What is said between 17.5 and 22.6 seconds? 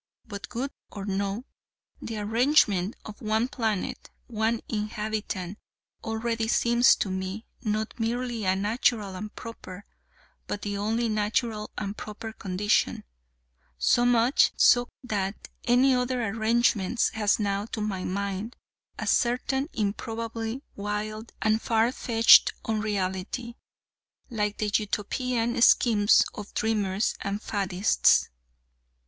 to my mind, a certain improbable, wild, and far fetched